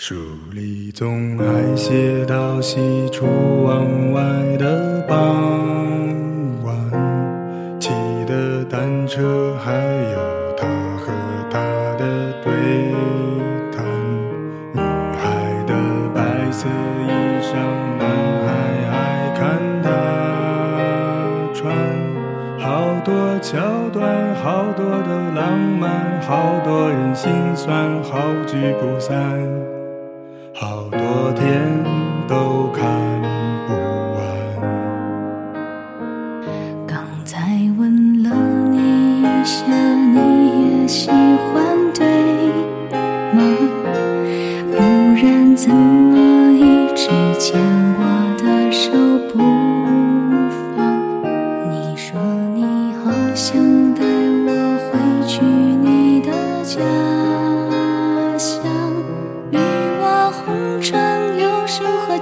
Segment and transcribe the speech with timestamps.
[0.00, 0.14] 书
[0.52, 3.26] 里总爱写到西出
[3.64, 4.22] 望外
[4.56, 5.18] 的傍
[6.62, 6.72] 晚，
[7.80, 7.90] 骑
[8.24, 11.12] 的单车，还有他和
[11.50, 11.58] 她。
[11.98, 12.52] 的对
[13.72, 13.84] 谈。
[14.72, 14.80] 女
[15.18, 15.74] 孩的
[16.14, 17.10] 白色衣
[17.42, 17.56] 裳，
[17.98, 18.06] 男
[18.46, 18.48] 孩
[18.94, 19.42] 爱看
[19.82, 19.86] 她。
[21.52, 21.74] 穿。
[22.56, 23.58] 好多桥
[23.92, 29.18] 段，好多的浪漫，好多人心酸，好聚不散。
[30.60, 31.84] 好多天
[32.26, 32.82] 都看
[33.68, 33.74] 不
[34.16, 34.18] 完。
[36.84, 37.46] 刚才
[37.78, 38.28] 问了
[38.72, 42.04] 你一下，你也喜欢对
[43.32, 43.40] 吗？
[44.72, 44.82] 不
[45.24, 47.06] 然怎么一直
[47.38, 47.60] 牵
[48.00, 48.02] 我
[48.42, 48.90] 的手
[49.28, 49.38] 不
[50.74, 50.76] 放？
[51.70, 52.20] 你说
[52.56, 52.64] 你
[53.04, 53.62] 好想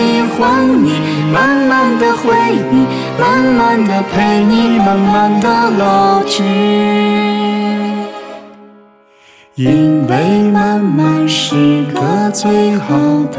[0.00, 0.92] 喜欢你，
[1.30, 2.32] 慢慢的回
[2.72, 2.86] 忆，
[3.20, 6.42] 慢慢的陪你，慢慢的老去。
[9.56, 12.96] 因为慢慢是个最好
[13.30, 13.38] 的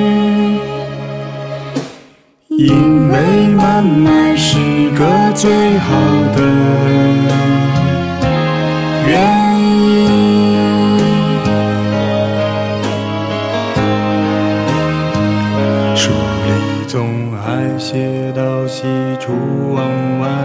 [2.67, 4.57] 因为慢慢是
[4.91, 5.95] 个最好
[6.35, 6.41] 的
[9.07, 10.99] 原因
[15.95, 18.83] 书里总爱写到喜
[19.19, 20.40] 出望外。